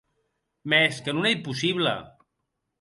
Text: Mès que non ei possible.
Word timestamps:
Mès 0.71 0.93
que 1.03 1.11
non 1.15 1.27
ei 1.29 1.37
possible. 1.47 1.93